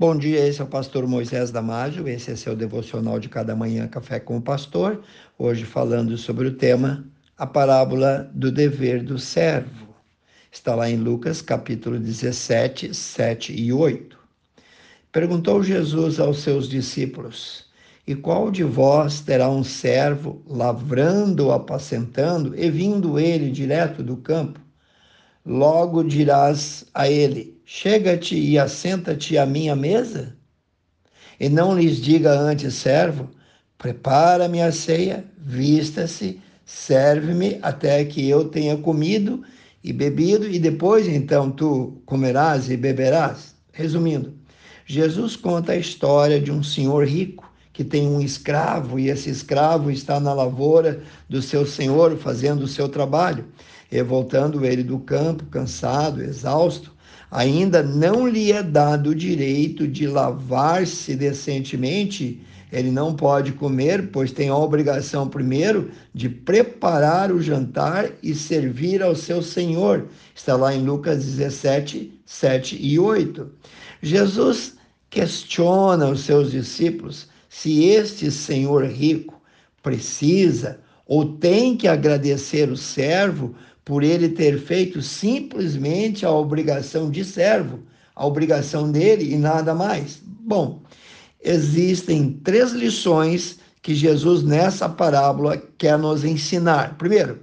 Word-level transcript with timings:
Bom 0.00 0.16
dia, 0.16 0.46
esse 0.46 0.60
é 0.60 0.64
o 0.64 0.68
pastor 0.68 1.08
Moisés 1.08 1.50
Damásio, 1.50 2.06
esse 2.06 2.30
é 2.30 2.36
seu 2.36 2.54
devocional 2.54 3.18
de 3.18 3.28
cada 3.28 3.56
manhã 3.56 3.88
Café 3.88 4.20
com 4.20 4.36
o 4.36 4.40
Pastor, 4.40 5.02
hoje 5.36 5.64
falando 5.64 6.16
sobre 6.16 6.46
o 6.46 6.54
tema 6.54 7.04
a 7.36 7.44
parábola 7.44 8.30
do 8.32 8.52
dever 8.52 9.02
do 9.02 9.18
servo. 9.18 9.88
Está 10.52 10.76
lá 10.76 10.88
em 10.88 10.96
Lucas 10.96 11.42
capítulo 11.42 11.98
17, 11.98 12.94
7 12.94 13.52
e 13.52 13.72
8. 13.72 14.16
Perguntou 15.10 15.64
Jesus 15.64 16.20
aos 16.20 16.42
seus 16.42 16.68
discípulos: 16.68 17.64
E 18.06 18.14
qual 18.14 18.52
de 18.52 18.62
vós 18.62 19.20
terá 19.20 19.50
um 19.50 19.64
servo 19.64 20.40
lavrando 20.46 21.46
ou 21.46 21.52
apacentando, 21.52 22.56
e 22.56 22.70
vindo 22.70 23.18
ele 23.18 23.50
direto 23.50 24.04
do 24.04 24.16
campo? 24.16 24.60
Logo 25.48 26.04
dirás 26.04 26.84
a 26.92 27.08
ele: 27.08 27.58
Chega-te 27.64 28.36
e 28.36 28.58
assenta-te 28.58 29.38
à 29.38 29.46
minha 29.46 29.74
mesa? 29.74 30.36
E 31.40 31.48
não 31.48 31.74
lhes 31.74 32.02
diga 32.02 32.38
antes, 32.38 32.74
servo: 32.74 33.30
Prepara-me 33.78 34.60
a 34.60 34.70
ceia, 34.70 35.24
vista-se, 35.38 36.38
serve-me 36.66 37.58
até 37.62 38.04
que 38.04 38.28
eu 38.28 38.50
tenha 38.50 38.76
comido 38.76 39.42
e 39.82 39.90
bebido, 39.90 40.46
e 40.46 40.58
depois 40.58 41.08
então 41.08 41.50
tu 41.50 42.02
comerás 42.04 42.68
e 42.68 42.76
beberás. 42.76 43.54
Resumindo, 43.72 44.34
Jesus 44.84 45.34
conta 45.34 45.72
a 45.72 45.76
história 45.76 46.38
de 46.38 46.52
um 46.52 46.62
senhor 46.62 47.06
rico 47.06 47.50
que 47.72 47.84
tem 47.84 48.06
um 48.06 48.20
escravo 48.20 48.98
e 48.98 49.08
esse 49.08 49.30
escravo 49.30 49.90
está 49.90 50.18
na 50.18 50.34
lavoura 50.34 51.00
do 51.28 51.40
seu 51.40 51.64
senhor 51.64 52.18
fazendo 52.18 52.64
o 52.64 52.68
seu 52.68 52.88
trabalho. 52.88 53.46
E 53.90 54.02
voltando 54.02 54.64
ele 54.64 54.82
do 54.82 54.98
campo, 54.98 55.44
cansado, 55.46 56.22
exausto, 56.22 56.92
ainda 57.30 57.82
não 57.82 58.28
lhe 58.28 58.52
é 58.52 58.62
dado 58.62 59.10
o 59.10 59.14
direito 59.14 59.86
de 59.86 60.06
lavar-se 60.06 61.14
decentemente, 61.14 62.42
ele 62.70 62.90
não 62.90 63.14
pode 63.14 63.52
comer, 63.52 64.10
pois 64.10 64.30
tem 64.30 64.50
a 64.50 64.56
obrigação 64.56 65.26
primeiro 65.26 65.90
de 66.12 66.28
preparar 66.28 67.32
o 67.32 67.40
jantar 67.40 68.10
e 68.22 68.34
servir 68.34 69.02
ao 69.02 69.14
seu 69.14 69.42
Senhor. 69.42 70.06
Está 70.34 70.54
lá 70.54 70.74
em 70.74 70.84
Lucas 70.84 71.24
17, 71.24 72.12
7 72.26 72.78
e 72.78 72.98
8. 72.98 73.50
Jesus 74.02 74.76
questiona 75.08 76.10
os 76.10 76.20
seus 76.20 76.50
discípulos 76.50 77.28
se 77.48 77.84
este 77.84 78.30
senhor 78.30 78.84
rico 78.84 79.40
precisa 79.82 80.78
ou 81.06 81.36
tem 81.38 81.74
que 81.76 81.88
agradecer 81.88 82.70
o 82.70 82.76
servo 82.76 83.54
por 83.88 84.04
ele 84.04 84.28
ter 84.28 84.60
feito 84.60 85.00
simplesmente 85.00 86.26
a 86.26 86.30
obrigação 86.30 87.10
de 87.10 87.24
servo, 87.24 87.80
a 88.14 88.26
obrigação 88.26 88.92
dele 88.92 89.32
e 89.32 89.38
nada 89.38 89.74
mais. 89.74 90.20
Bom, 90.26 90.82
existem 91.42 92.38
três 92.44 92.72
lições 92.72 93.58
que 93.80 93.94
Jesus 93.94 94.42
nessa 94.42 94.90
parábola 94.90 95.56
quer 95.78 95.98
nos 95.98 96.22
ensinar. 96.22 96.98
Primeiro, 96.98 97.38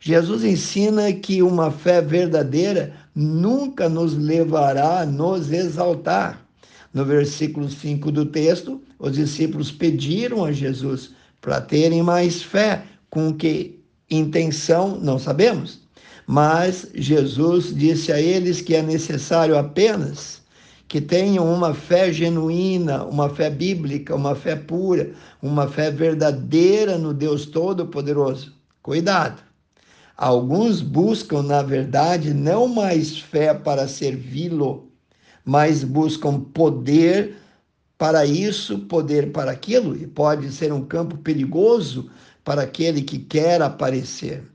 Jesus 0.00 0.42
ensina 0.42 1.12
que 1.12 1.42
uma 1.42 1.70
fé 1.70 2.00
verdadeira 2.00 2.94
nunca 3.14 3.86
nos 3.86 4.16
levará 4.16 5.00
a 5.00 5.06
nos 5.06 5.52
exaltar. 5.52 6.42
No 6.94 7.04
versículo 7.04 7.68
5 7.68 8.10
do 8.10 8.24
texto, 8.24 8.80
os 8.98 9.12
discípulos 9.12 9.70
pediram 9.70 10.46
a 10.46 10.50
Jesus 10.50 11.10
para 11.42 11.60
terem 11.60 12.02
mais 12.02 12.42
fé, 12.42 12.84
com 13.10 13.34
que 13.34 13.78
intenção 14.10 14.98
não 14.98 15.18
sabemos. 15.18 15.89
Mas 16.32 16.86
Jesus 16.94 17.74
disse 17.74 18.12
a 18.12 18.20
eles 18.20 18.60
que 18.60 18.76
é 18.76 18.82
necessário 18.82 19.58
apenas 19.58 20.40
que 20.86 21.00
tenham 21.00 21.52
uma 21.52 21.74
fé 21.74 22.12
genuína, 22.12 23.02
uma 23.04 23.28
fé 23.28 23.50
bíblica, 23.50 24.14
uma 24.14 24.36
fé 24.36 24.54
pura, 24.54 25.10
uma 25.42 25.66
fé 25.66 25.90
verdadeira 25.90 26.96
no 26.96 27.12
Deus 27.12 27.46
Todo-Poderoso. 27.46 28.54
Cuidado! 28.80 29.42
Alguns 30.16 30.80
buscam, 30.80 31.42
na 31.42 31.62
verdade, 31.62 32.32
não 32.32 32.68
mais 32.68 33.18
fé 33.18 33.52
para 33.52 33.88
servi-lo, 33.88 34.88
mas 35.44 35.82
buscam 35.82 36.38
poder 36.38 37.38
para 37.98 38.24
isso, 38.24 38.78
poder 38.78 39.32
para 39.32 39.50
aquilo, 39.50 39.96
e 39.96 40.06
pode 40.06 40.52
ser 40.52 40.72
um 40.72 40.84
campo 40.84 41.18
perigoso 41.18 42.08
para 42.44 42.62
aquele 42.62 43.02
que 43.02 43.18
quer 43.18 43.60
aparecer 43.60 44.49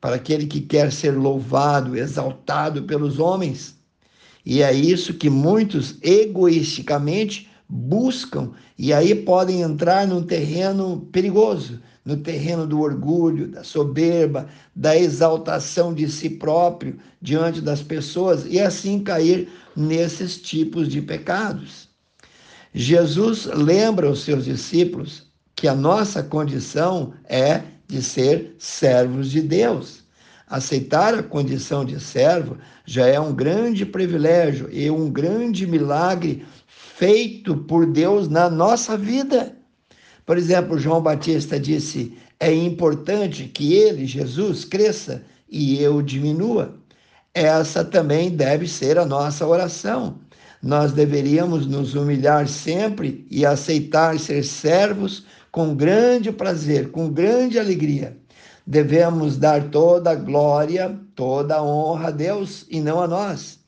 para 0.00 0.16
aquele 0.16 0.46
que 0.46 0.60
quer 0.60 0.92
ser 0.92 1.12
louvado, 1.12 1.96
exaltado 1.96 2.82
pelos 2.82 3.18
homens. 3.18 3.76
E 4.44 4.62
é 4.62 4.72
isso 4.72 5.14
que 5.14 5.28
muitos 5.28 5.96
egoisticamente 6.02 7.50
buscam, 7.68 8.52
e 8.78 8.92
aí 8.92 9.14
podem 9.14 9.60
entrar 9.60 10.06
num 10.06 10.22
terreno 10.22 11.06
perigoso, 11.12 11.80
no 12.04 12.16
terreno 12.16 12.66
do 12.66 12.80
orgulho, 12.80 13.48
da 13.48 13.62
soberba, 13.62 14.48
da 14.74 14.96
exaltação 14.96 15.92
de 15.92 16.08
si 16.08 16.30
próprio 16.30 16.98
diante 17.20 17.60
das 17.60 17.82
pessoas 17.82 18.46
e 18.48 18.58
assim 18.58 19.00
cair 19.00 19.48
nesses 19.76 20.40
tipos 20.40 20.88
de 20.88 21.02
pecados. 21.02 21.88
Jesus 22.72 23.44
lembra 23.44 24.10
os 24.10 24.22
seus 24.22 24.46
discípulos 24.46 25.26
que 25.54 25.68
a 25.68 25.74
nossa 25.74 26.22
condição 26.22 27.12
é 27.24 27.62
de 27.88 28.02
ser 28.02 28.54
servos 28.58 29.30
de 29.30 29.40
Deus. 29.40 30.04
Aceitar 30.46 31.14
a 31.14 31.22
condição 31.22 31.84
de 31.84 31.98
servo 32.00 32.56
já 32.86 33.06
é 33.06 33.18
um 33.18 33.34
grande 33.34 33.84
privilégio 33.84 34.68
e 34.70 34.90
um 34.90 35.10
grande 35.10 35.66
milagre 35.66 36.46
feito 36.66 37.56
por 37.56 37.86
Deus 37.86 38.28
na 38.28 38.48
nossa 38.48 38.96
vida. 38.96 39.56
Por 40.24 40.38
exemplo, 40.38 40.78
João 40.78 41.02
Batista 41.02 41.58
disse: 41.58 42.16
é 42.40 42.54
importante 42.54 43.44
que 43.44 43.74
ele, 43.74 44.06
Jesus, 44.06 44.64
cresça 44.64 45.22
e 45.50 45.82
eu 45.82 46.00
diminua. 46.00 46.76
Essa 47.34 47.84
também 47.84 48.30
deve 48.30 48.68
ser 48.68 48.98
a 48.98 49.04
nossa 49.04 49.46
oração. 49.46 50.18
Nós 50.62 50.92
deveríamos 50.92 51.66
nos 51.66 51.94
humilhar 51.94 52.48
sempre 52.48 53.26
e 53.30 53.46
aceitar 53.46 54.18
ser 54.18 54.44
servos 54.44 55.24
com 55.50 55.74
grande 55.74 56.30
prazer, 56.32 56.90
com 56.90 57.10
grande 57.10 57.58
alegria. 57.58 58.16
Devemos 58.66 59.36
dar 59.38 59.70
toda 59.70 60.10
a 60.10 60.14
glória, 60.14 60.98
toda 61.14 61.56
a 61.56 61.62
honra 61.62 62.08
a 62.08 62.10
Deus 62.10 62.66
e 62.70 62.80
não 62.80 63.00
a 63.00 63.08
nós. 63.08 63.58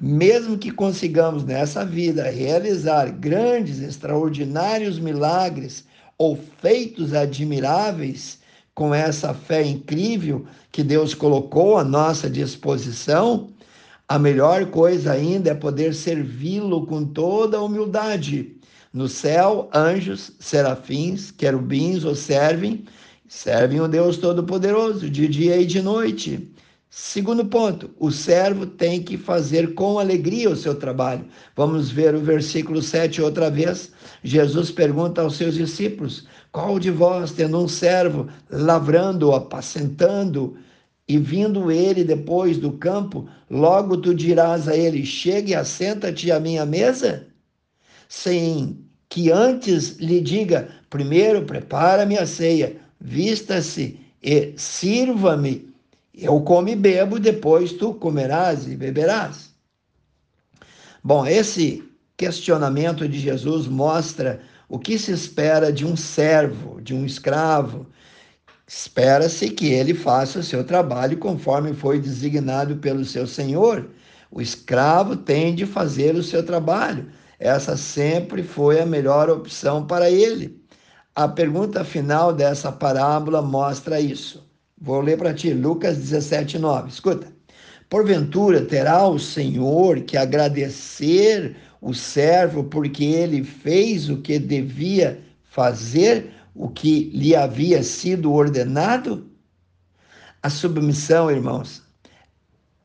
Mesmo 0.00 0.58
que 0.58 0.72
consigamos 0.72 1.44
nessa 1.44 1.84
vida 1.84 2.28
realizar 2.28 3.10
grandes, 3.10 3.80
extraordinários 3.80 4.98
milagres 4.98 5.84
ou 6.18 6.38
feitos 6.60 7.14
admiráveis, 7.14 8.38
com 8.74 8.92
essa 8.92 9.32
fé 9.32 9.62
incrível 9.62 10.44
que 10.72 10.82
Deus 10.82 11.14
colocou 11.14 11.78
à 11.78 11.84
nossa 11.84 12.28
disposição, 12.28 13.50
a 14.08 14.18
melhor 14.18 14.66
coisa 14.66 15.12
ainda 15.12 15.50
é 15.50 15.54
poder 15.54 15.94
servi-lo 15.94 16.84
com 16.86 17.04
toda 17.04 17.56
a 17.56 17.62
humildade, 17.62 18.56
no 18.94 19.08
céu, 19.08 19.68
anjos, 19.74 20.30
serafins, 20.38 21.32
querubins 21.32 22.04
o 22.04 22.14
servem, 22.14 22.84
servem 23.26 23.80
o 23.80 23.88
Deus 23.88 24.18
Todo-Poderoso 24.18 25.10
de 25.10 25.26
dia 25.26 25.56
e 25.56 25.66
de 25.66 25.82
noite. 25.82 26.48
Segundo 26.88 27.44
ponto, 27.44 27.90
o 27.98 28.12
servo 28.12 28.66
tem 28.66 29.02
que 29.02 29.18
fazer 29.18 29.74
com 29.74 29.98
alegria 29.98 30.48
o 30.48 30.54
seu 30.54 30.76
trabalho. 30.76 31.26
Vamos 31.56 31.90
ver 31.90 32.14
o 32.14 32.20
versículo 32.20 32.80
7 32.80 33.20
outra 33.20 33.50
vez. 33.50 33.90
Jesus 34.22 34.70
pergunta 34.70 35.22
aos 35.22 35.34
seus 35.34 35.56
discípulos: 35.56 36.28
Qual 36.52 36.78
de 36.78 36.92
vós, 36.92 37.32
tendo 37.32 37.58
um 37.58 37.66
servo, 37.66 38.28
lavrando, 38.48 39.32
apacentando, 39.32 40.56
e 41.08 41.18
vindo 41.18 41.68
ele 41.68 42.04
depois 42.04 42.58
do 42.58 42.70
campo, 42.70 43.28
logo 43.50 43.96
tu 43.96 44.14
dirás 44.14 44.68
a 44.68 44.76
ele: 44.76 45.04
Chegue 45.04 45.50
e 45.50 45.56
assenta-te 45.56 46.30
à 46.30 46.38
minha 46.38 46.64
mesa? 46.64 47.26
Sim, 48.08 48.83
que 49.14 49.30
antes 49.30 49.96
lhe 49.98 50.20
diga: 50.20 50.68
primeiro 50.90 51.44
prepara-me 51.44 52.18
a 52.18 52.26
ceia, 52.26 52.74
vista-se 53.00 54.00
e 54.20 54.52
sirva-me. 54.56 55.72
Eu 56.12 56.40
como 56.40 56.68
e 56.68 56.74
bebo, 56.74 57.20
depois 57.20 57.72
tu 57.72 57.94
comerás 57.94 58.66
e 58.66 58.74
beberás. 58.74 59.54
Bom, 61.02 61.24
esse 61.24 61.84
questionamento 62.16 63.08
de 63.08 63.20
Jesus 63.20 63.68
mostra 63.68 64.40
o 64.68 64.80
que 64.80 64.98
se 64.98 65.12
espera 65.12 65.72
de 65.72 65.86
um 65.86 65.96
servo, 65.96 66.80
de 66.80 66.92
um 66.92 67.06
escravo. 67.06 67.86
Espera-se 68.66 69.48
que 69.50 69.68
ele 69.68 69.94
faça 69.94 70.40
o 70.40 70.42
seu 70.42 70.64
trabalho 70.64 71.18
conforme 71.18 71.72
foi 71.72 72.00
designado 72.00 72.78
pelo 72.78 73.04
seu 73.04 73.28
senhor. 73.28 73.88
O 74.28 74.40
escravo 74.40 75.14
tem 75.14 75.54
de 75.54 75.64
fazer 75.64 76.16
o 76.16 76.22
seu 76.22 76.44
trabalho 76.44 77.06
essa 77.44 77.76
sempre 77.76 78.42
foi 78.42 78.80
a 78.80 78.86
melhor 78.86 79.28
opção 79.28 79.86
para 79.86 80.10
ele. 80.10 80.58
A 81.14 81.28
pergunta 81.28 81.84
final 81.84 82.32
dessa 82.32 82.72
parábola 82.72 83.42
mostra 83.42 84.00
isso. 84.00 84.50
Vou 84.80 85.02
ler 85.02 85.18
para 85.18 85.34
ti, 85.34 85.52
Lucas 85.52 85.98
17, 85.98 86.58
9. 86.58 86.88
Escuta. 86.88 87.30
Porventura 87.90 88.64
terá 88.64 89.06
o 89.06 89.18
Senhor 89.18 90.00
que 90.00 90.16
agradecer 90.16 91.54
o 91.82 91.92
servo 91.92 92.64
porque 92.64 93.04
ele 93.04 93.44
fez 93.44 94.08
o 94.08 94.22
que 94.22 94.38
devia 94.38 95.20
fazer, 95.42 96.32
o 96.54 96.70
que 96.70 97.10
lhe 97.12 97.36
havia 97.36 97.82
sido 97.82 98.32
ordenado? 98.32 99.30
A 100.42 100.48
submissão, 100.48 101.30
irmãos, 101.30 101.82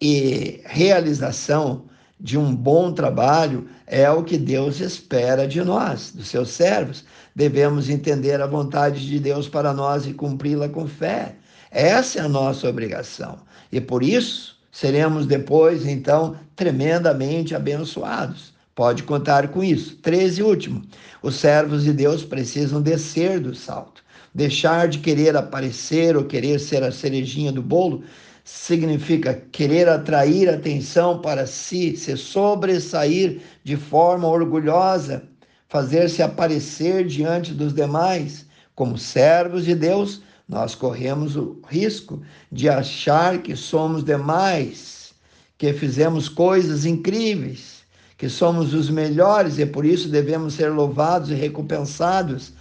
e 0.00 0.62
realização 0.64 1.84
de 2.18 2.38
um 2.38 2.54
bom 2.54 2.92
trabalho 2.92 3.68
é 3.86 4.10
o 4.10 4.22
que 4.22 4.38
Deus 4.38 4.80
espera 4.80 5.46
de 5.46 5.62
nós, 5.62 6.12
dos 6.12 6.28
seus 6.28 6.50
servos. 6.50 7.04
Devemos 7.34 7.88
entender 7.88 8.40
a 8.40 8.46
vontade 8.46 9.06
de 9.06 9.18
Deus 9.20 9.48
para 9.48 9.72
nós 9.72 10.06
e 10.06 10.14
cumpri-la 10.14 10.68
com 10.68 10.86
fé. 10.86 11.36
Essa 11.70 12.20
é 12.20 12.22
a 12.22 12.28
nossa 12.28 12.68
obrigação. 12.68 13.38
E 13.70 13.80
por 13.80 14.02
isso 14.02 14.56
seremos 14.72 15.26
depois, 15.26 15.86
então, 15.86 16.36
tremendamente 16.54 17.54
abençoados. 17.54 18.54
Pode 18.74 19.02
contar 19.02 19.48
com 19.48 19.64
isso. 19.64 19.96
13 19.96 20.42
último. 20.42 20.82
Os 21.22 21.36
servos 21.36 21.84
de 21.84 21.92
Deus 21.92 22.22
precisam 22.22 22.80
descer 22.80 23.40
do 23.40 23.54
salto. 23.54 24.04
Deixar 24.34 24.88
de 24.88 24.98
querer 24.98 25.34
aparecer 25.34 26.14
ou 26.14 26.24
querer 26.24 26.60
ser 26.60 26.82
a 26.82 26.92
cerejinha 26.92 27.50
do 27.50 27.62
bolo 27.62 28.04
significa 28.46 29.34
querer 29.50 29.88
atrair 29.88 30.48
atenção 30.48 31.20
para 31.20 31.48
si, 31.48 31.96
se 31.96 32.16
sobressair 32.16 33.40
de 33.64 33.76
forma 33.76 34.28
orgulhosa, 34.28 35.24
fazer-se 35.68 36.22
aparecer 36.22 37.04
diante 37.04 37.52
dos 37.52 37.74
demais. 37.74 38.46
Como 38.72 38.96
servos 38.96 39.64
de 39.64 39.74
Deus, 39.74 40.22
nós 40.48 40.76
corremos 40.76 41.34
o 41.34 41.60
risco 41.66 42.22
de 42.52 42.68
achar 42.68 43.42
que 43.42 43.56
somos 43.56 44.04
demais, 44.04 45.12
que 45.58 45.72
fizemos 45.72 46.28
coisas 46.28 46.84
incríveis, 46.84 47.84
que 48.16 48.28
somos 48.28 48.72
os 48.72 48.88
melhores 48.88 49.58
e 49.58 49.66
por 49.66 49.84
isso 49.84 50.08
devemos 50.08 50.54
ser 50.54 50.68
louvados 50.68 51.30
e 51.30 51.34
recompensados 51.34 52.52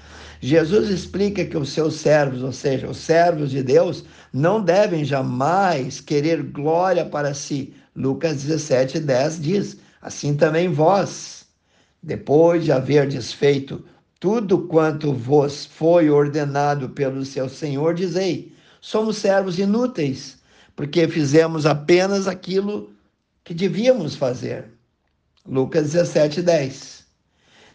Jesus 0.42 0.90
explica 0.90 1.46
que 1.46 1.58
os 1.58 1.70
seus 1.70 1.96
servos, 1.96 2.44
ou 2.44 2.52
seja, 2.52 2.90
os 2.90 2.98
servos 2.98 3.52
de 3.52 3.64
Deus, 3.64 4.04
não 4.34 4.64
devem 4.64 5.04
jamais 5.04 6.00
querer 6.00 6.44
glória 6.44 7.06
para 7.06 7.34
si. 7.34 7.74
Lucas 7.96 8.44
17, 8.44 9.00
10 9.00 9.42
diz: 9.42 9.78
Assim 10.02 10.36
também 10.36 10.68
vós, 10.70 11.46
depois 12.02 12.64
de 12.64 12.72
haver 12.72 13.08
desfeito 13.08 13.84
tudo 14.20 14.68
quanto 14.68 15.14
vos 15.14 15.68
foi 15.68 16.10
ordenado 16.10 16.90
pelo 16.90 17.24
seu 17.24 17.48
Senhor, 17.48 17.94
dizei: 17.94 18.52
somos 18.82 19.18
servos 19.18 19.60
inúteis, 19.60 20.38
porque 20.76 21.08
fizemos 21.08 21.66
apenas 21.66 22.28
aquilo 22.28 22.92
que 23.44 23.54
devíamos 23.54 24.16
fazer. 24.16 24.66
Lucas 25.46 25.92
17, 25.92 26.42
10. 26.42 27.05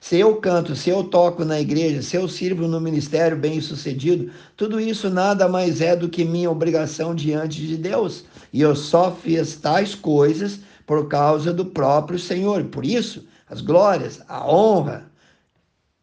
Se 0.00 0.18
eu 0.18 0.36
canto, 0.36 0.74
se 0.74 0.88
eu 0.88 1.04
toco 1.04 1.44
na 1.44 1.60
igreja, 1.60 2.00
se 2.00 2.16
eu 2.16 2.26
sirvo 2.26 2.66
no 2.66 2.80
ministério 2.80 3.36
bem 3.36 3.60
sucedido, 3.60 4.32
tudo 4.56 4.80
isso 4.80 5.10
nada 5.10 5.46
mais 5.46 5.82
é 5.82 5.94
do 5.94 6.08
que 6.08 6.24
minha 6.24 6.50
obrigação 6.50 7.14
diante 7.14 7.66
de 7.66 7.76
Deus. 7.76 8.24
E 8.50 8.62
eu 8.62 8.74
só 8.74 9.14
fiz 9.14 9.56
tais 9.56 9.94
coisas 9.94 10.60
por 10.86 11.06
causa 11.06 11.52
do 11.52 11.66
próprio 11.66 12.18
Senhor. 12.18 12.64
Por 12.64 12.84
isso, 12.84 13.26
as 13.46 13.60
glórias, 13.60 14.22
a 14.26 14.50
honra, 14.50 15.04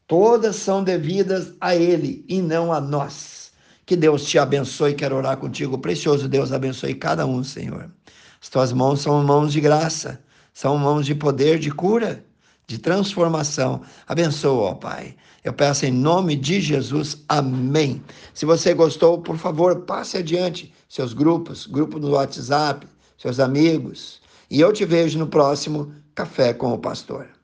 todas 0.05 0.57
são 0.57 0.83
devidas 0.83 1.53
a 1.59 1.75
Ele 1.75 2.23
e 2.29 2.39
não 2.39 2.71
a 2.71 2.79
nós. 2.79 3.51
Que 3.83 3.95
Deus 3.95 4.25
te 4.25 4.38
abençoe. 4.38 4.94
Quero 4.94 5.15
orar 5.15 5.38
contigo. 5.38 5.79
Precioso 5.79 6.29
Deus 6.29 6.51
abençoe 6.53 6.94
cada 6.94 7.25
um, 7.25 7.44
Senhor. 7.44 7.89
As 8.39 8.47
tuas 8.47 8.71
mãos 8.71 9.01
são 9.01 9.23
mãos 9.23 9.51
de 9.51 9.59
graça, 9.59 10.21
são 10.53 10.77
mãos 10.77 11.03
de 11.03 11.15
poder, 11.15 11.57
de 11.57 11.71
cura 11.71 12.23
de 12.67 12.77
transformação. 12.77 13.81
Abençoa, 14.05 14.71
ó 14.71 14.73
Pai. 14.75 15.15
Eu 15.43 15.53
peço 15.53 15.85
em 15.85 15.91
nome 15.91 16.35
de 16.35 16.59
Jesus. 16.59 17.23
Amém. 17.29 18.03
Se 18.33 18.45
você 18.45 18.73
gostou, 18.73 19.21
por 19.21 19.37
favor, 19.37 19.83
passe 19.85 20.17
adiante 20.17 20.73
seus 20.89 21.13
grupos, 21.13 21.65
grupo 21.65 21.97
no 21.97 22.11
WhatsApp, 22.11 22.85
seus 23.17 23.39
amigos. 23.39 24.21
E 24.51 24.59
eu 24.59 24.73
te 24.73 24.83
vejo 24.83 25.17
no 25.17 25.27
próximo 25.27 25.93
Café 26.13 26.53
com 26.53 26.73
o 26.73 26.77
Pastor. 26.77 27.36